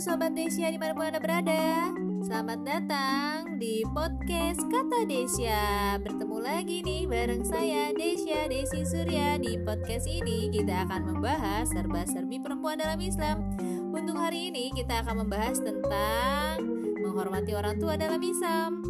Sobat 0.00 0.32
Desya 0.32 0.72
di 0.72 0.80
mana 0.80 0.96
pun 0.96 1.12
Anda 1.12 1.20
berada. 1.20 1.92
Selamat 2.24 2.64
datang 2.64 3.60
di 3.60 3.84
podcast 3.92 4.64
Kata 4.72 5.04
Desya. 5.04 6.00
Bertemu 6.00 6.40
lagi 6.40 6.80
nih 6.80 7.04
bareng 7.04 7.44
saya 7.44 7.92
Desya 7.92 8.48
Desi 8.48 8.80
Surya. 8.88 9.36
Di 9.36 9.60
podcast 9.60 10.08
ini 10.08 10.48
kita 10.48 10.88
akan 10.88 11.04
membahas 11.04 11.68
serba-serbi 11.68 12.40
perempuan 12.40 12.80
dalam 12.80 12.96
Islam. 12.96 13.44
Untuk 13.92 14.16
hari 14.16 14.48
ini 14.48 14.72
kita 14.72 15.04
akan 15.04 15.28
membahas 15.28 15.60
tentang 15.60 16.64
menghormati 17.04 17.52
orang 17.52 17.76
tua 17.76 18.00
dalam 18.00 18.24
Islam 18.24 18.80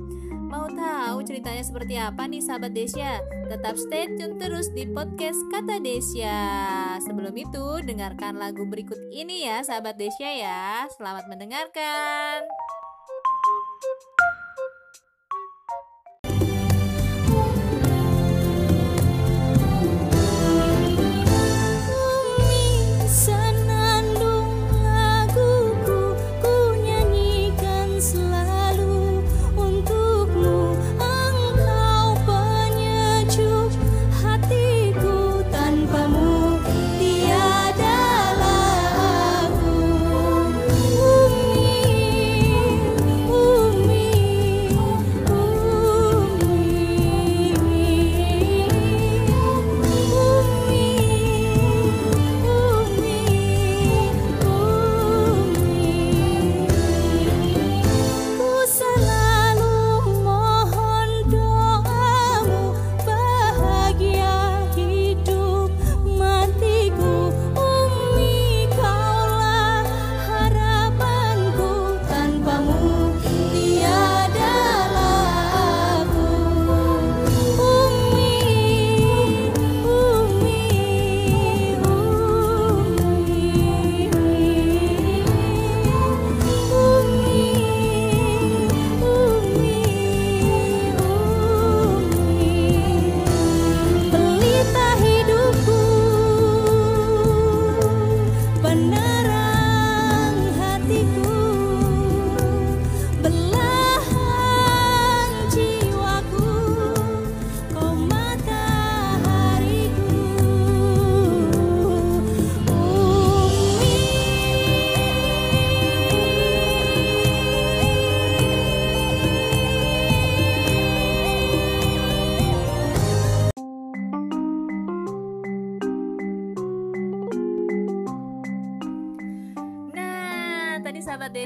Mau 0.50 0.66
tahu 0.66 1.22
ceritanya 1.22 1.62
seperti 1.62 1.94
apa 1.94 2.26
nih 2.26 2.42
sahabat 2.42 2.74
Desya? 2.74 3.22
Tetap 3.46 3.78
stay 3.78 4.10
tune 4.18 4.34
terus 4.34 4.66
di 4.74 4.82
podcast 4.82 5.38
Kata 5.54 5.78
Desya. 5.78 6.42
Sebelum 7.06 7.30
itu, 7.38 7.78
dengarkan 7.86 8.34
lagu 8.34 8.66
berikut 8.66 8.98
ini 9.14 9.46
ya 9.46 9.62
sahabat 9.62 9.94
Desya 9.94 10.30
ya. 10.34 10.90
Selamat 10.90 11.30
mendengarkan. 11.30 12.50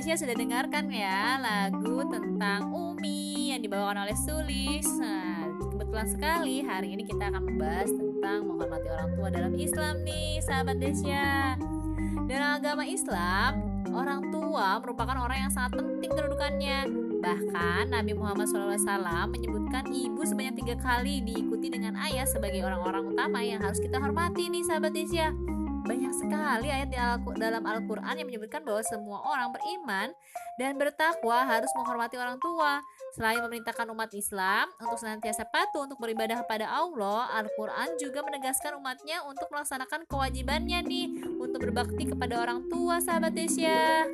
Desya 0.04 0.20
sudah 0.20 0.36
dengarkan 0.36 0.92
ya 0.92 1.40
lagu 1.40 2.04
tentang 2.12 2.68
Umi 2.76 3.56
yang 3.56 3.64
dibawakan 3.64 4.04
oleh 4.04 4.12
Sulis. 4.12 4.84
Nah, 5.00 5.48
kebetulan 5.72 6.04
sekali 6.04 6.60
hari 6.60 6.92
ini 6.92 7.08
kita 7.08 7.32
akan 7.32 7.40
membahas 7.40 7.88
tentang 7.88 8.44
menghormati 8.44 8.84
orang 8.92 9.16
tua 9.16 9.32
dalam 9.32 9.56
Islam 9.56 10.04
nih, 10.04 10.44
sahabat 10.44 10.76
Desya. 10.76 11.56
Dalam 12.28 12.50
agama 12.60 12.84
Islam, 12.84 13.64
orang 13.96 14.28
tua 14.28 14.76
merupakan 14.84 15.24
orang 15.24 15.48
yang 15.48 15.52
sangat 15.56 15.80
penting 15.80 16.12
kedudukannya. 16.12 16.78
Bahkan 17.24 17.88
Nabi 17.88 18.12
Muhammad 18.12 18.44
SAW 18.52 18.76
menyebutkan 19.32 19.88
ibu 19.88 20.20
sebanyak 20.20 20.60
tiga 20.60 20.76
kali 20.84 21.24
diikuti 21.24 21.72
dengan 21.72 21.96
ayah 21.96 22.28
sebagai 22.28 22.60
orang-orang 22.60 23.08
utama 23.08 23.40
yang 23.40 23.64
harus 23.64 23.80
kita 23.80 23.96
hormati 23.96 24.52
nih 24.52 24.68
sahabat 24.68 24.92
Desya 24.92 25.32
banyak 25.84 26.12
sekali 26.16 26.72
ayat 26.72 26.88
di 26.88 26.96
Al 26.96 27.20
dalam 27.36 27.60
Al-Quran 27.60 28.16
yang 28.16 28.26
menyebutkan 28.26 28.64
bahwa 28.64 28.80
semua 28.88 29.20
orang 29.28 29.52
beriman 29.52 30.08
dan 30.56 30.80
bertakwa 30.80 31.44
harus 31.44 31.68
menghormati 31.76 32.16
orang 32.16 32.40
tua. 32.40 32.80
Selain 33.14 33.38
memerintahkan 33.44 33.86
umat 33.92 34.10
Islam 34.16 34.72
untuk 34.80 34.98
senantiasa 34.98 35.44
patuh 35.52 35.84
untuk 35.84 36.00
beribadah 36.00 36.40
kepada 36.42 36.66
Allah, 36.66 37.28
Al-Quran 37.36 38.00
juga 38.00 38.24
menegaskan 38.24 38.80
umatnya 38.80 39.22
untuk 39.28 39.46
melaksanakan 39.52 40.08
kewajibannya 40.08 40.80
nih 40.82 41.06
untuk 41.36 41.60
berbakti 41.62 42.08
kepada 42.08 42.40
orang 42.40 42.64
tua 42.72 42.98
sahabat 43.04 43.36
Desya. 43.36 44.08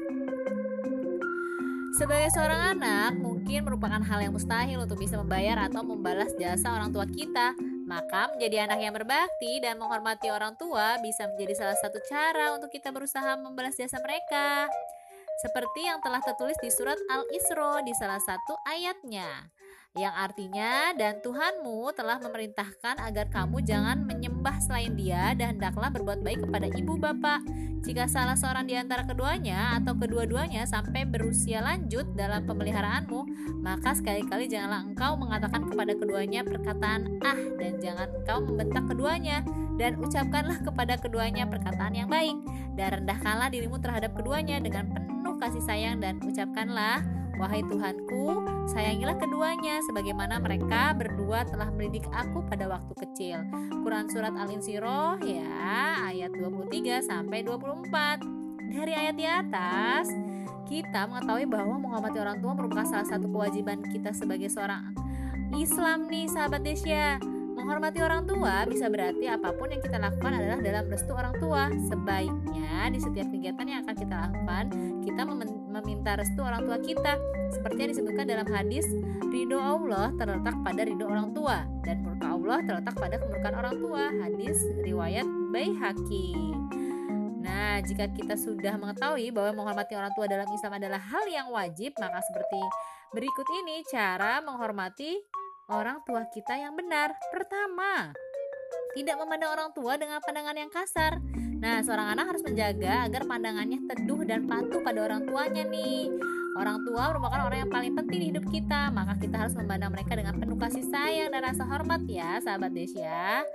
Sebagai 2.01 2.33
seorang 2.33 2.81
anak, 2.81 3.13
mungkin 3.21 3.67
merupakan 3.67 4.01
hal 4.01 4.25
yang 4.25 4.33
mustahil 4.33 4.83
untuk 4.83 4.99
bisa 4.99 5.21
membayar 5.21 5.69
atau 5.69 5.85
membalas 5.85 6.33
jasa 6.41 6.73
orang 6.73 6.91
tua 6.91 7.05
kita. 7.05 7.53
Maka 7.91 8.31
menjadi 8.31 8.71
anak 8.71 8.79
yang 8.79 8.95
berbakti 8.95 9.59
dan 9.59 9.75
menghormati 9.75 10.31
orang 10.31 10.55
tua 10.55 11.03
bisa 11.03 11.27
menjadi 11.27 11.59
salah 11.59 11.79
satu 11.83 11.99
cara 12.07 12.55
untuk 12.55 12.71
kita 12.71 12.95
berusaha 12.95 13.35
membalas 13.35 13.75
jasa 13.75 13.99
mereka. 13.99 14.71
Seperti 15.43 15.91
yang 15.91 15.99
telah 15.99 16.23
tertulis 16.23 16.55
di 16.63 16.71
surat 16.71 17.01
Al-Isra 17.11 17.83
di 17.83 17.91
salah 17.99 18.23
satu 18.23 18.55
ayatnya 18.71 19.51
yang 19.99 20.15
artinya 20.15 20.95
dan 20.95 21.19
Tuhanmu 21.19 21.91
telah 21.99 22.23
memerintahkan 22.23 23.03
agar 23.03 23.27
kamu 23.27 23.59
jangan 23.67 24.07
menyembah 24.07 24.63
selain 24.63 24.95
dia 24.95 25.35
dan 25.35 25.59
hendaklah 25.59 25.91
berbuat 25.91 26.23
baik 26.23 26.47
kepada 26.47 26.71
ibu 26.71 26.95
bapak. 26.95 27.43
Jika 27.83 28.07
salah 28.07 28.39
seorang 28.39 28.71
di 28.71 28.79
antara 28.79 29.03
keduanya 29.03 29.75
atau 29.83 29.99
kedua-duanya 29.99 30.63
sampai 30.63 31.03
berusia 31.11 31.59
lanjut 31.59 32.07
dalam 32.15 32.47
pemeliharaanmu, 32.47 33.21
maka 33.67 33.91
sekali-kali 33.91 34.47
janganlah 34.47 34.87
engkau 34.87 35.19
mengatakan 35.19 35.67
kepada 35.67 35.93
keduanya 35.99 36.47
perkataan 36.47 37.19
ah 37.27 37.41
dan 37.59 37.83
jangan 37.83 38.09
engkau 38.15 38.39
membentak 38.47 38.85
keduanya 38.87 39.43
dan 39.75 39.99
ucapkanlah 39.99 40.59
kepada 40.63 40.95
keduanya 41.03 41.51
perkataan 41.51 41.99
yang 41.99 42.07
baik 42.07 42.39
dan 42.79 43.03
rendahkanlah 43.03 43.51
dirimu 43.51 43.83
terhadap 43.83 44.15
keduanya 44.15 44.63
dengan 44.63 44.87
penuh 44.95 45.35
kasih 45.43 45.65
sayang 45.67 45.99
dan 45.99 46.23
ucapkanlah 46.23 47.03
Wahai 47.41 47.65
Tuhanku, 47.65 48.45
sayangilah 48.81 49.21
keduanya 49.21 49.77
sebagaimana 49.85 50.41
mereka 50.41 50.97
berdua 50.97 51.45
telah 51.45 51.69
mendidik 51.69 52.09
aku 52.17 52.41
pada 52.49 52.65
waktu 52.65 52.97
kecil. 52.97 53.45
Quran 53.85 54.09
surat 54.09 54.33
Al-Insyirah 54.33 55.21
ya, 55.21 55.53
ayat 56.09 56.33
23 56.33 57.05
sampai 57.05 57.45
24. 57.45 58.25
Dari 58.73 58.93
ayat 58.97 59.21
di 59.21 59.29
atas, 59.29 60.09
kita 60.65 61.05
mengetahui 61.13 61.45
bahwa 61.45 61.77
menghormati 61.77 62.25
orang 62.25 62.41
tua 62.41 62.57
merupakan 62.57 62.89
salah 62.89 63.05
satu 63.05 63.29
kewajiban 63.29 63.85
kita 63.85 64.17
sebagai 64.17 64.49
seorang 64.49 64.97
Islam 65.53 66.09
nih, 66.09 66.33
sahabat 66.33 66.65
Desya. 66.65 67.21
Menghormati 67.61 68.01
orang 68.01 68.25
tua 68.25 68.65
bisa 68.65 68.89
berarti 68.89 69.29
apa 69.29 69.53
pun 69.53 69.69
yang 69.69 69.85
kita 69.85 70.01
lakukan 70.01 70.33
adalah 70.33 70.65
dalam 70.65 70.89
restu 70.89 71.13
orang 71.13 71.37
tua. 71.37 71.69
Sebaiknya 71.93 72.89
di 72.89 72.97
setiap 72.97 73.29
kegiatan 73.29 73.67
yang 73.69 73.85
akan 73.85 73.97
kita 74.01 74.17
lakukan, 74.17 74.65
kita 75.05 75.23
meminta 75.69 76.17
restu 76.17 76.41
orang 76.41 76.65
tua 76.65 76.81
kita. 76.81 77.21
Seperti 77.53 77.79
yang 77.85 77.91
disebutkan 77.93 78.25
dalam 78.25 78.49
hadis, 78.49 78.89
ridho 79.29 79.61
Allah 79.61 80.09
terletak 80.17 80.57
pada 80.65 80.89
ridho 80.89 81.05
orang 81.05 81.37
tua 81.37 81.69
dan 81.85 82.01
murka 82.01 82.33
Allah 82.33 82.59
terletak 82.65 82.97
pada 82.97 83.15
kemurkaan 83.21 83.57
orang 83.61 83.77
tua. 83.77 84.03
Hadis 84.09 84.57
riwayat 84.81 85.29
Baihaqi. 85.53 86.57
Nah, 87.45 87.85
jika 87.85 88.09
kita 88.09 88.41
sudah 88.41 88.81
mengetahui 88.81 89.37
bahwa 89.37 89.61
menghormati 89.61 90.01
orang 90.01 90.17
tua 90.17 90.25
dalam 90.25 90.49
Islam 90.49 90.81
adalah 90.81 90.97
hal 90.97 91.29
yang 91.29 91.53
wajib, 91.53 91.93
maka 92.01 92.25
seperti 92.25 92.61
berikut 93.13 93.45
ini 93.53 93.85
cara 93.85 94.41
menghormati 94.41 95.13
orang 95.71 96.03
tua 96.03 96.27
kita 96.35 96.59
yang 96.59 96.75
benar. 96.75 97.15
Pertama, 97.31 98.11
tidak 98.93 99.17
memandang 99.23 99.55
orang 99.55 99.71
tua 99.71 99.95
dengan 99.95 100.19
pandangan 100.19 100.57
yang 100.59 100.71
kasar. 100.71 101.23
Nah, 101.63 101.79
seorang 101.87 102.19
anak 102.19 102.35
harus 102.35 102.43
menjaga 102.43 103.07
agar 103.07 103.23
pandangannya 103.23 103.79
teduh 103.87 104.27
dan 104.27 104.51
patuh 104.51 104.83
pada 104.83 105.07
orang 105.07 105.23
tuanya 105.31 105.63
nih. 105.63 106.11
Orang 106.59 106.83
tua 106.83 107.15
merupakan 107.15 107.47
orang 107.47 107.59
yang 107.63 107.71
paling 107.71 107.95
penting 107.95 108.19
di 108.19 108.27
hidup 108.35 108.45
kita, 108.51 108.91
maka 108.91 109.15
kita 109.23 109.47
harus 109.47 109.55
memandang 109.55 109.95
mereka 109.95 110.19
dengan 110.19 110.35
penuh 110.35 110.59
kasih 110.59 110.83
sayang 110.91 111.31
dan 111.31 111.47
rasa 111.47 111.63
hormat 111.63 112.03
ya, 112.11 112.43
sahabat 112.43 112.75
Desya. 112.75 113.47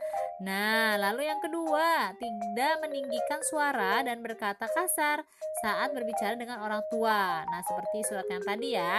Nah, 0.44 1.00
lalu 1.00 1.32
yang 1.32 1.40
kedua, 1.40 2.12
tidak 2.20 2.84
meninggikan 2.84 3.40
suara 3.48 4.04
dan 4.04 4.20
berkata 4.20 4.68
kasar 4.68 5.24
saat 5.64 5.96
berbicara 5.96 6.36
dengan 6.36 6.60
orang 6.60 6.84
tua. 6.92 7.48
Nah, 7.48 7.62
seperti 7.64 8.04
surat 8.04 8.28
yang 8.28 8.44
tadi 8.44 8.76
ya, 8.76 8.96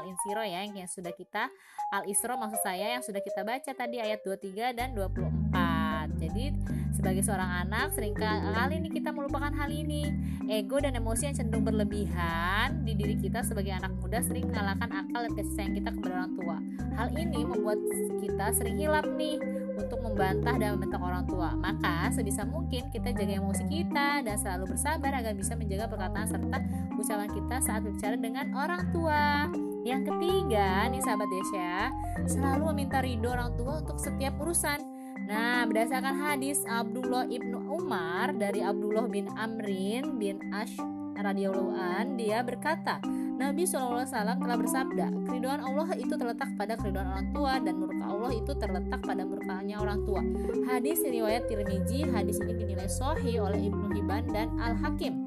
Al-Insiro 0.00 0.40
ya, 0.40 0.64
yang 0.64 0.88
sudah 0.88 1.12
kita 1.12 1.52
Al-Isra 1.92 2.40
maksud 2.40 2.64
saya 2.64 2.96
yang 2.96 3.04
sudah 3.04 3.20
kita 3.20 3.44
baca 3.44 3.68
tadi 3.68 4.00
ayat 4.00 4.24
23 4.24 4.72
dan 4.72 4.96
24. 4.96 6.16
Jadi 6.16 6.54
sebagai 6.96 7.20
seorang 7.20 7.68
anak, 7.68 7.92
sering 7.92 8.16
kali 8.16 8.80
ini 8.80 8.88
kita 8.88 9.12
melupakan 9.12 9.52
hal 9.52 9.68
ini. 9.68 10.08
Ego 10.48 10.80
dan 10.80 10.96
emosi 10.96 11.28
yang 11.28 11.36
cenderung 11.36 11.68
berlebihan 11.68 12.80
di 12.86 12.96
diri 12.96 13.20
kita 13.20 13.44
sebagai 13.44 13.76
anak 13.76 13.92
muda 14.00 14.24
sering 14.24 14.48
mengalahkan 14.48 14.88
akal 14.88 15.20
dan 15.20 15.32
kasih 15.36 15.68
kita 15.76 15.90
kepada 15.92 16.12
orang 16.16 16.32
tua. 16.38 16.56
Hal 16.96 17.08
ini 17.12 17.40
membuat 17.44 17.78
kita 18.24 18.46
sering 18.56 18.76
hilap 18.80 19.06
nih 19.18 19.36
untuk 19.76 19.98
membantah 20.04 20.56
dan 20.60 20.76
membentak 20.76 21.00
orang 21.00 21.24
tua. 21.24 21.54
Maka 21.56 22.12
sebisa 22.12 22.44
mungkin 22.44 22.92
kita 22.92 23.12
jaga 23.12 23.40
emosi 23.40 23.64
kita 23.68 24.20
dan 24.24 24.36
selalu 24.36 24.76
bersabar 24.76 25.12
agar 25.16 25.32
bisa 25.32 25.56
menjaga 25.56 25.88
perkataan 25.88 26.26
serta 26.28 26.58
ucapan 26.96 27.28
kita 27.30 27.56
saat 27.64 27.80
berbicara 27.84 28.16
dengan 28.20 28.46
orang 28.56 28.82
tua. 28.92 29.48
Yang 29.82 30.14
ketiga, 30.14 30.86
nih 30.94 31.02
sahabat 31.02 31.26
Desya, 31.26 31.90
selalu 32.30 32.70
meminta 32.70 33.02
ridho 33.02 33.26
orang 33.26 33.50
tua 33.58 33.82
untuk 33.82 33.98
setiap 33.98 34.38
urusan. 34.38 34.78
Nah, 35.26 35.66
berdasarkan 35.66 36.18
hadis 36.18 36.62
Abdullah 36.66 37.26
ibnu 37.26 37.66
Umar 37.66 38.34
dari 38.34 38.62
Abdullah 38.62 39.06
bin 39.10 39.26
Amrin 39.34 40.18
bin 40.18 40.38
Ash 40.54 40.74
radhiyallahu 41.18 41.72
an, 41.78 42.18
dia 42.18 42.42
berkata, 42.42 42.98
Nabi 43.38 43.66
SAW 43.66 44.06
telah 44.06 44.56
bersabda, 44.58 45.06
keriduan 45.26 45.62
Allah 45.62 45.94
itu 45.98 46.14
terletak 46.14 46.50
pada 46.58 46.78
keriduan 46.78 47.10
orang 47.10 47.26
tua 47.34 47.58
dan 47.62 47.74
murka 47.78 48.01
Allah 48.22 48.38
itu 48.38 48.54
terletak 48.54 49.02
pada 49.02 49.26
murkanya 49.26 49.82
orang 49.82 50.06
tua. 50.06 50.22
Hadis 50.70 51.02
riwayat 51.02 51.50
Tirmizi, 51.50 52.06
hadis 52.06 52.38
ini 52.38 52.54
dinilai 52.54 52.86
sahih 52.86 53.42
oleh 53.42 53.66
Ibnu 53.66 53.90
Hibban 53.98 54.30
dan 54.30 54.46
Al 54.62 54.78
Hakim. 54.78 55.26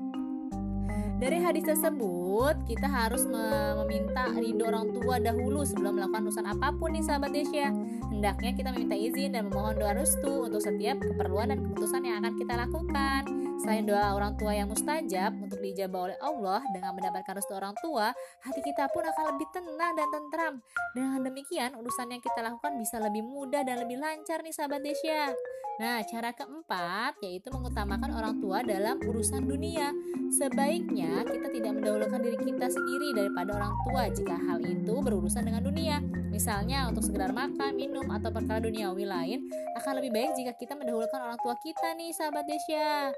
Dari 1.19 1.43
hadis 1.43 1.67
tersebut, 1.67 2.55
kita 2.71 2.87
harus 2.87 3.27
meminta 3.27 4.31
ridho 4.31 4.63
orang 4.71 4.95
tua 4.95 5.19
dahulu 5.19 5.67
sebelum 5.67 5.99
melakukan 5.99 6.23
urusan 6.31 6.47
apa 6.47 6.71
pun 6.71 6.95
nih 6.95 7.03
sahabat 7.03 7.35
Desya. 7.35 7.75
Hendaknya 8.15 8.51
kita 8.55 8.71
meminta 8.71 8.95
izin 8.95 9.35
dan 9.35 9.51
memohon 9.51 9.75
doa 9.75 9.91
restu 9.91 10.47
untuk 10.47 10.63
setiap 10.63 10.95
keperluan 11.03 11.51
dan 11.51 11.67
keputusan 11.67 11.99
yang 11.99 12.23
akan 12.23 12.39
kita 12.39 12.53
lakukan. 12.55 13.44
Selain 13.61 13.87
doa 13.87 14.15
orang 14.15 14.35
tua 14.35 14.51
yang 14.51 14.67
mustajab 14.67 15.31
untuk 15.39 15.59
dijabah 15.63 16.11
oleh 16.11 16.17
Allah 16.19 16.61
dengan 16.75 16.91
mendapatkan 16.95 17.39
restu 17.39 17.55
orang 17.55 17.75
tua, 17.79 18.11
hati 18.43 18.61
kita 18.61 18.91
pun 18.91 19.03
akan 19.07 19.35
lebih 19.35 19.47
tenang 19.55 19.93
dan 19.95 20.07
tentram. 20.11 20.53
Dengan 20.91 21.19
demikian, 21.23 21.71
urusan 21.79 22.11
yang 22.11 22.21
kita 22.21 22.43
lakukan 22.43 22.75
bisa 22.75 22.99
lebih 22.99 23.23
mudah 23.23 23.63
dan 23.63 23.81
lebih 23.81 23.97
lancar 23.97 24.43
nih 24.43 24.53
sahabat 24.53 24.83
Desya. 24.83 25.31
Nah, 25.75 25.99
cara 26.07 26.31
keempat 26.31 27.19
yaitu 27.19 27.51
mengutamakan 27.51 28.15
orang 28.15 28.39
tua 28.39 28.63
dalam 28.63 28.95
urusan 29.03 29.43
dunia. 29.43 29.91
Sebaiknya 30.31 31.27
kita 31.27 31.51
tidak 31.51 31.75
mendahulukan 31.75 32.19
diri 32.23 32.39
kita 32.39 32.71
sendiri 32.71 33.11
daripada 33.11 33.59
orang 33.59 33.75
tua 33.83 34.07
jika 34.07 34.39
hal 34.39 34.63
itu 34.63 34.95
berurusan 35.03 35.43
dengan 35.43 35.67
dunia. 35.67 35.99
Misalnya 36.31 36.87
untuk 36.87 37.03
sekedar 37.03 37.35
makan, 37.35 37.75
minum, 37.75 38.07
atau 38.07 38.31
perkara 38.31 38.63
duniawi 38.63 39.03
lain, 39.03 39.39
akan 39.75 39.99
lebih 39.99 40.15
baik 40.15 40.31
jika 40.39 40.51
kita 40.55 40.79
mendahulukan 40.79 41.19
orang 41.19 41.39
tua 41.43 41.59
kita 41.59 41.91
nih 41.99 42.11
sahabat 42.15 42.47
Desya. 42.47 43.11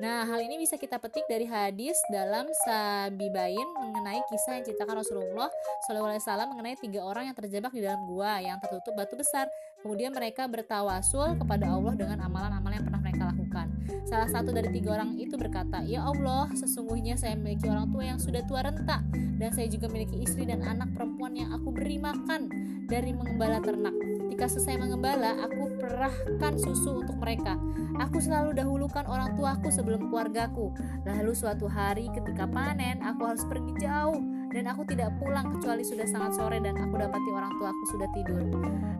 Nah, 0.00 0.24
hal 0.24 0.40
ini 0.40 0.56
bisa 0.56 0.80
kita 0.80 0.96
petik 0.96 1.28
dari 1.28 1.44
hadis 1.44 2.00
dalam 2.08 2.48
Sabibain 2.64 3.68
mengenai 3.76 4.24
kisah 4.32 4.56
yang 4.56 4.64
ceritakan 4.64 5.04
Rasulullah 5.04 5.52
SAW 5.84 6.48
mengenai 6.48 6.80
tiga 6.80 7.04
orang 7.04 7.28
yang 7.28 7.36
terjebak 7.36 7.74
di 7.76 7.84
dalam 7.84 8.08
gua 8.08 8.40
yang 8.40 8.56
tertutup 8.56 8.96
batu 8.96 9.20
besar. 9.20 9.52
Kemudian 9.82 10.14
mereka 10.14 10.46
bertawasul 10.46 11.36
kepada 11.42 11.66
Allah 11.66 11.92
dengan 11.98 12.22
amalan-amalan 12.22 12.80
yang 12.80 12.86
pernah 12.86 13.02
mereka 13.02 13.22
lakukan. 13.34 13.66
Salah 14.06 14.30
satu 14.30 14.54
dari 14.54 14.70
tiga 14.70 14.94
orang 14.96 15.18
itu 15.18 15.34
berkata, 15.34 15.82
Ya 15.82 16.06
Allah, 16.06 16.48
sesungguhnya 16.54 17.18
saya 17.18 17.34
memiliki 17.34 17.66
orang 17.66 17.90
tua 17.90 18.04
yang 18.06 18.22
sudah 18.22 18.46
tua 18.46 18.62
renta 18.62 19.02
dan 19.12 19.50
saya 19.50 19.66
juga 19.66 19.90
memiliki 19.90 20.22
istri 20.22 20.46
dan 20.46 20.62
anak 20.62 20.94
perempuan 20.94 21.34
yang 21.34 21.50
aku 21.50 21.74
beri 21.74 21.98
makan 21.98 22.46
dari 22.86 23.10
mengembala 23.10 23.58
ternak. 23.58 23.94
Ketika 24.28 24.46
selesai 24.46 24.78
mengembala, 24.78 25.34
aku 25.42 25.71
perahkan 25.82 26.54
susu 26.62 27.02
untuk 27.02 27.18
mereka. 27.18 27.58
Aku 27.98 28.22
selalu 28.22 28.54
dahulukan 28.54 29.02
orang 29.10 29.34
tuaku 29.34 29.74
sebelum 29.74 30.06
keluargaku. 30.06 30.70
Lalu 31.02 31.34
suatu 31.34 31.66
hari 31.66 32.06
ketika 32.14 32.46
panen, 32.46 33.02
aku 33.02 33.26
harus 33.26 33.42
pergi 33.50 33.74
jauh 33.82 34.22
dan 34.54 34.70
aku 34.70 34.86
tidak 34.86 35.10
pulang 35.18 35.50
kecuali 35.58 35.82
sudah 35.82 36.06
sangat 36.06 36.38
sore 36.38 36.62
dan 36.62 36.78
aku 36.78 36.94
dapati 36.94 37.30
orang 37.34 37.52
tuaku 37.58 37.84
sudah 37.90 38.08
tidur. 38.14 38.42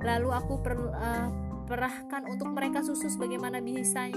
Lalu 0.02 0.28
aku 0.34 0.54
per, 0.58 0.74
uh, 0.74 1.28
perahkan 1.70 2.26
untuk 2.26 2.50
mereka 2.50 2.82
susu 2.82 3.06
sebagaimana 3.06 3.62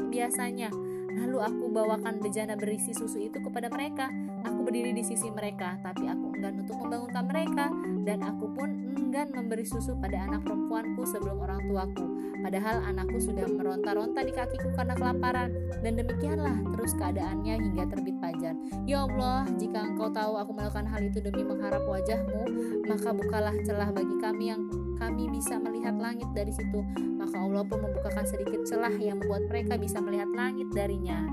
biasanya. 0.10 0.74
Lalu 1.16 1.38
aku 1.40 1.72
bawakan 1.72 2.20
bejana 2.20 2.58
berisi 2.58 2.92
susu 2.92 3.22
itu 3.30 3.38
kepada 3.40 3.70
mereka. 3.70 4.10
Aku 4.46 4.62
berdiri 4.62 4.94
di 4.94 5.02
sisi 5.02 5.34
mereka, 5.34 5.76
tapi 5.82 6.06
aku 6.06 6.38
enggan 6.38 6.62
untuk 6.62 6.78
membangunkan 6.78 7.26
mereka, 7.26 7.66
dan 8.06 8.22
aku 8.22 8.46
pun 8.54 8.70
enggan 8.94 9.28
memberi 9.34 9.66
susu 9.66 9.98
pada 9.98 10.22
anak 10.22 10.46
perempuanku 10.46 11.02
sebelum 11.10 11.42
orang 11.42 11.66
tuaku. 11.66 12.06
Padahal 12.46 12.86
anakku 12.86 13.18
sudah 13.18 13.50
meronta-ronta 13.50 14.22
di 14.22 14.30
kakiku 14.30 14.70
karena 14.78 14.94
kelaparan, 14.94 15.50
dan 15.82 15.98
demikianlah 15.98 16.54
terus 16.78 16.94
keadaannya 16.94 17.58
hingga 17.58 17.90
terbit 17.90 18.14
fajar. 18.22 18.54
Ya 18.86 19.02
Allah, 19.10 19.50
jika 19.58 19.82
engkau 19.82 20.14
tahu 20.14 20.38
aku 20.38 20.52
melakukan 20.54 20.86
hal 20.86 21.02
itu 21.02 21.18
demi 21.26 21.42
mengharap 21.42 21.82
wajahmu, 21.90 22.44
maka 22.86 23.10
bukalah 23.18 23.56
celah 23.66 23.90
bagi 23.90 24.16
kami 24.22 24.54
yang 24.54 24.62
kami 25.02 25.26
bisa 25.34 25.58
melihat 25.58 25.98
langit 25.98 26.30
dari 26.38 26.54
situ. 26.54 26.86
Maka 27.18 27.42
Allah 27.42 27.66
pun 27.66 27.82
membukakan 27.82 28.30
sedikit 28.30 28.62
celah 28.70 28.94
yang 28.94 29.18
membuat 29.18 29.50
mereka 29.50 29.74
bisa 29.82 29.98
melihat 29.98 30.30
langit 30.38 30.70
darinya. 30.70 31.26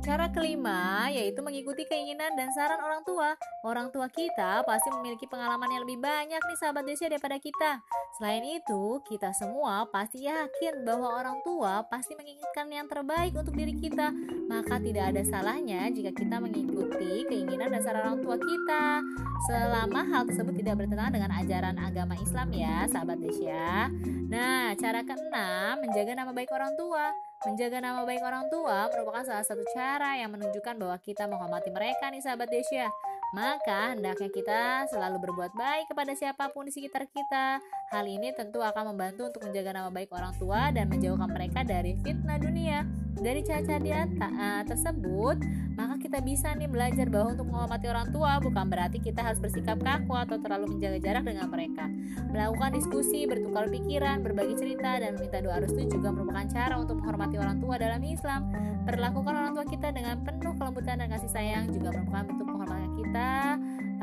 Cara 0.00 0.32
kelima 0.32 1.12
yaitu 1.12 1.44
mengikuti 1.44 1.84
keinginan 1.84 2.32
dan 2.32 2.48
saran 2.56 2.80
orang 2.80 3.04
tua. 3.04 3.36
Orang 3.60 3.92
tua 3.92 4.08
kita 4.08 4.64
pasti 4.64 4.88
memiliki 4.96 5.28
pengalaman 5.28 5.68
yang 5.68 5.84
lebih 5.84 6.00
banyak 6.00 6.40
nih 6.40 6.56
sahabat 6.56 6.88
Desia 6.88 7.12
daripada 7.12 7.36
kita. 7.36 7.84
Selain 8.16 8.40
itu, 8.40 9.04
kita 9.04 9.36
semua 9.36 9.84
pasti 9.92 10.24
yakin 10.24 10.88
bahwa 10.88 11.20
orang 11.20 11.44
tua 11.44 11.84
pasti 11.84 12.16
menginginkan 12.16 12.72
yang 12.72 12.88
terbaik 12.88 13.36
untuk 13.36 13.52
diri 13.52 13.76
kita. 13.76 14.08
Maka 14.48 14.80
tidak 14.80 15.12
ada 15.12 15.20
salahnya 15.20 15.92
jika 15.92 16.16
kita 16.16 16.40
mengikuti 16.40 17.28
keinginan 17.28 17.68
dan 17.68 17.84
saran 17.84 18.08
orang 18.08 18.20
tua 18.24 18.36
kita. 18.40 19.04
Selama 19.52 20.00
hal 20.00 20.24
tersebut 20.24 20.56
tidak 20.64 20.80
bertentangan 20.80 21.12
dengan 21.12 21.32
ajaran 21.36 21.76
agama 21.76 22.16
Islam 22.16 22.48
ya, 22.56 22.88
sahabat 22.88 23.20
Desia. 23.20 23.92
Nah, 24.32 24.72
cara 24.80 25.04
keenam 25.04 25.84
menjaga 25.84 26.16
nama 26.16 26.32
baik 26.32 26.48
orang 26.56 26.72
tua. 26.80 27.29
Menjaga 27.40 27.80
nama 27.80 28.04
baik 28.04 28.20
orang 28.20 28.52
tua 28.52 28.92
merupakan 28.92 29.24
salah 29.24 29.40
satu 29.40 29.64
cara 29.72 30.20
yang 30.20 30.28
menunjukkan 30.28 30.76
bahwa 30.76 31.00
kita 31.00 31.24
menghormati 31.24 31.72
mereka 31.72 32.12
nih 32.12 32.20
sahabat 32.20 32.52
Desya. 32.52 32.92
Maka 33.32 33.96
hendaknya 33.96 34.28
kita 34.28 34.84
selalu 34.92 35.24
berbuat 35.24 35.56
baik 35.56 35.88
kepada 35.88 36.12
siapa 36.12 36.52
pun 36.52 36.68
di 36.68 36.72
sekitar 36.76 37.08
kita. 37.08 37.56
Hal 37.96 38.04
ini 38.04 38.36
tentu 38.36 38.60
akan 38.60 38.92
membantu 38.92 39.32
untuk 39.32 39.48
menjaga 39.48 39.72
nama 39.72 39.88
baik 39.88 40.12
orang 40.12 40.36
tua 40.36 40.68
dan 40.68 40.92
menjauhkan 40.92 41.32
mereka 41.32 41.64
dari 41.64 41.96
fitnah 42.04 42.36
dunia. 42.36 42.84
Dari 43.16 43.40
cara-cara 43.40 43.80
dia 43.80 44.04
uh, 44.04 44.62
tersebut, 44.68 45.40
maka 45.80 45.89
kita 46.10 46.26
bisa 46.26 46.50
nih 46.58 46.66
belajar 46.66 47.06
bahwa 47.06 47.38
untuk 47.38 47.46
menghormati 47.54 47.86
orang 47.86 48.10
tua 48.10 48.42
bukan 48.42 48.66
berarti 48.66 48.98
kita 48.98 49.22
harus 49.22 49.38
bersikap 49.38 49.78
kaku 49.78 50.10
atau 50.18 50.42
terlalu 50.42 50.74
menjaga 50.74 50.98
jarak 50.98 51.22
dengan 51.22 51.46
mereka. 51.46 51.86
Melakukan 52.34 52.74
diskusi, 52.74 53.30
bertukar 53.30 53.70
pikiran, 53.70 54.18
berbagi 54.18 54.58
cerita, 54.58 54.98
dan 54.98 55.14
meminta 55.14 55.38
doa 55.38 55.62
restu 55.62 55.86
juga 55.86 56.10
merupakan 56.10 56.50
cara 56.50 56.74
untuk 56.82 56.98
menghormati 56.98 57.38
orang 57.38 57.62
tua 57.62 57.78
dalam 57.78 58.02
Islam. 58.02 58.50
Perlakukan 58.90 59.34
orang 59.38 59.52
tua 59.54 59.62
kita 59.70 59.94
dengan 59.94 60.18
penuh 60.26 60.50
kelembutan 60.58 60.98
dan 60.98 61.14
kasih 61.14 61.30
sayang 61.30 61.70
juga 61.70 61.94
merupakan 61.94 62.26
bentuk 62.26 62.46
penghormatan 62.50 62.90
kita 62.98 63.30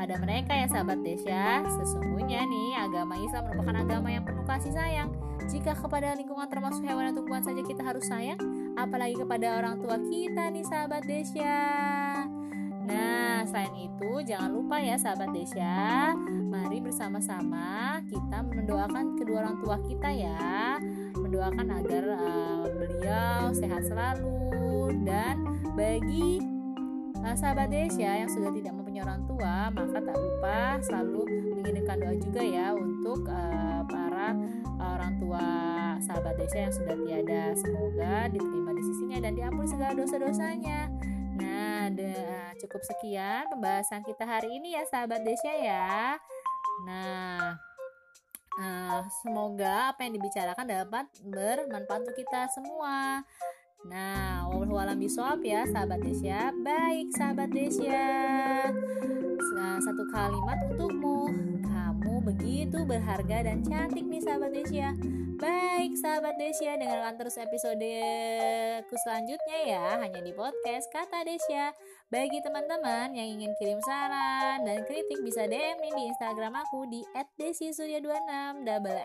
pada 0.00 0.14
mereka 0.24 0.52
ya 0.56 0.66
sahabat 0.72 0.98
Desya. 1.04 1.60
Sesungguhnya 1.68 2.40
nih 2.40 2.88
agama 2.88 3.20
Islam 3.20 3.52
merupakan 3.52 3.84
agama 3.84 4.08
yang 4.08 4.24
penuh 4.24 4.48
kasih 4.48 4.72
sayang. 4.72 5.12
Jika 5.44 5.76
kepada 5.76 6.16
lingkungan 6.16 6.48
termasuk 6.48 6.88
hewan 6.88 7.12
dan 7.12 7.14
tumbuhan 7.20 7.44
saja 7.44 7.60
kita 7.60 7.84
harus 7.84 8.08
sayang, 8.08 8.40
apalagi 8.80 9.12
kepada 9.12 9.60
orang 9.60 9.76
tua 9.76 10.00
kita 10.08 10.48
nih 10.48 10.64
sahabat 10.64 11.04
Desya. 11.04 11.97
Nah, 12.88 13.44
selain 13.44 13.74
itu 13.76 14.10
jangan 14.24 14.50
lupa 14.50 14.80
ya 14.80 14.96
sahabat 14.96 15.30
Desya, 15.36 16.16
mari 16.48 16.80
bersama-sama 16.80 18.00
kita 18.08 18.40
mendoakan 18.40 19.20
kedua 19.20 19.44
orang 19.44 19.56
tua 19.60 19.76
kita 19.84 20.08
ya. 20.08 20.80
Mendoakan 21.12 21.68
agar 21.84 22.04
uh, 22.16 22.64
beliau 22.72 23.52
sehat 23.52 23.84
selalu 23.84 24.96
dan 25.04 25.44
bagi 25.76 26.40
uh, 27.20 27.36
sahabat 27.36 27.68
Desya 27.68 28.24
yang 28.24 28.30
sudah 28.32 28.48
tidak 28.56 28.72
mempunyai 28.72 29.04
orang 29.04 29.22
tua, 29.28 29.68
maka 29.68 29.98
tak 30.00 30.16
lupa 30.16 30.80
selalu 30.80 31.20
mengirimkan 31.60 31.96
doa 32.00 32.14
juga 32.16 32.42
ya 32.42 32.72
untuk 32.72 33.28
uh, 33.28 33.84
para 33.84 34.32
orang 34.80 35.12
tua 35.20 35.46
sahabat 36.00 36.34
Desya 36.40 36.72
yang 36.72 36.74
sudah 36.74 36.96
tiada. 37.04 37.42
Semoga 37.52 38.32
diterima 38.32 38.70
di 38.72 38.82
sisinya 38.82 39.18
dan 39.28 39.32
diampuni 39.36 39.68
segala 39.68 39.92
dosa-dosanya. 39.92 40.88
Nah, 41.38 41.86
de, 41.94 42.18
cukup 42.58 42.82
sekian 42.82 43.46
pembahasan 43.48 44.02
kita 44.02 44.26
hari 44.26 44.50
ini 44.58 44.74
ya 44.74 44.82
sahabat 44.84 45.22
Desya 45.22 45.54
ya. 45.58 46.18
Nah, 46.84 47.56
uh, 48.58 49.00
semoga 49.22 49.94
apa 49.94 50.04
yang 50.06 50.18
dibicarakan 50.18 50.66
dapat 50.66 51.06
bermanfaat 51.22 52.04
untuk 52.04 52.18
kita 52.18 52.50
semua. 52.52 53.22
Nah, 53.86 54.50
wallahualam 54.50 54.98
bisawab 54.98 55.40
ya 55.46 55.62
sahabat 55.70 56.02
Desya. 56.02 56.50
Baik 56.66 57.14
sahabat 57.14 57.48
Desya. 57.54 58.06
Satu 59.78 60.02
kalimat 60.10 60.58
untukmu. 60.68 61.47
Begitu 62.28 62.84
berharga 62.84 63.40
dan 63.40 63.64
cantik 63.64 64.04
nih 64.04 64.20
sahabat 64.20 64.52
Desya. 64.52 64.92
Baik 65.40 65.96
sahabat 65.96 66.36
Desya, 66.36 66.76
dengarkan 66.76 67.16
terus 67.16 67.40
episode 67.40 67.94
ku 68.84 68.94
selanjutnya 69.00 69.58
ya 69.64 69.86
hanya 69.96 70.20
di 70.20 70.36
podcast 70.36 70.92
Kata 70.92 71.24
Desya. 71.24 71.72
Bagi 72.12 72.44
teman-teman 72.44 73.16
yang 73.16 73.32
ingin 73.32 73.56
kirim 73.56 73.80
saran 73.80 74.60
dan 74.60 74.84
kritik 74.84 75.24
bisa 75.24 75.48
DM 75.48 75.80
nih 75.80 75.92
di 75.96 76.02
Instagram 76.12 76.52
aku 76.68 76.84
di 76.92 77.00
@desisurya26 77.40 78.60
double 78.60 79.00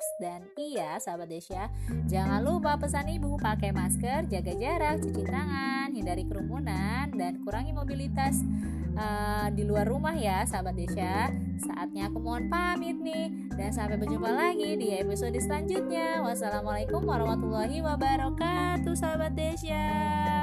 S 0.00 0.04
dan 0.16 0.48
iya 0.56 0.96
sahabat 0.96 1.28
Desya, 1.28 1.68
jangan 2.08 2.40
lupa 2.40 2.80
pesan 2.80 3.12
ibu 3.12 3.36
pakai 3.44 3.76
masker, 3.76 4.24
jaga 4.32 4.52
jarak, 4.56 5.04
cuci 5.04 5.20
tangan, 5.20 5.92
hindari 5.92 6.24
kerumunan 6.24 7.12
dan 7.12 7.44
kurangi 7.44 7.76
mobilitas 7.76 8.40
uh, 8.98 9.46
di 9.54 9.62
luar 9.62 9.86
rumah 9.86 10.14
ya 10.16 10.42
sahabat 10.42 10.74
Desya. 10.74 11.30
Saatnya 11.62 12.10
aku 12.10 12.18
mohon 12.18 12.50
pamit 12.50 12.98
nih 12.98 13.30
dan 13.54 13.70
sampai 13.70 14.00
berjumpa 14.00 14.30
lagi 14.30 14.74
di 14.74 14.98
episode 14.98 15.38
selanjutnya. 15.38 16.22
Wassalamualaikum 16.26 17.06
warahmatullahi 17.06 17.78
wabarakatuh 17.84 18.94
sahabat 18.98 19.38
Desya. 19.38 20.33